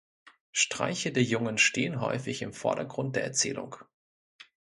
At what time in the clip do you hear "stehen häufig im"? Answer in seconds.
1.59-2.53